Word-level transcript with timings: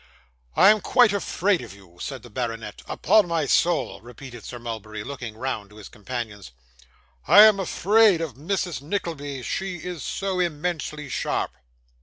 'I 0.55 0.69
am 0.71 0.81
quite 0.81 1.13
afraid 1.13 1.61
of 1.61 1.75
you,' 1.75 1.99
said 2.01 2.23
the 2.23 2.31
baronet. 2.31 2.81
'Upon 2.87 3.27
my 3.27 3.45
soul,' 3.45 4.01
repeated 4.01 4.43
Sir 4.43 4.57
Mulberry, 4.57 5.03
looking 5.03 5.37
round 5.37 5.69
to 5.69 5.75
his 5.75 5.89
companions; 5.89 6.49
'I 7.27 7.41
am 7.43 7.59
afraid 7.59 8.19
of 8.19 8.33
Mrs 8.33 8.81
Nickleby. 8.81 9.43
She 9.43 9.75
is 9.77 10.01
so 10.01 10.39
immensely 10.39 11.07
sharp. 11.07 11.51